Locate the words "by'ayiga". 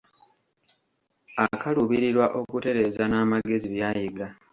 3.73-4.25